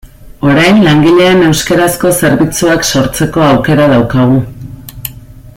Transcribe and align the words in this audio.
Orain 0.51 0.79
langileen 0.85 1.43
euskarazko 1.49 2.13
zerbitzuak 2.23 2.89
sortzeko 2.95 3.47
aukera 3.51 3.89
daukagu. 3.97 4.43